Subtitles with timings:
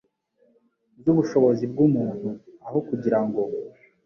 [1.03, 2.29] zu bushobozi bw’umuntu.
[2.65, 3.41] Aho kugira ngo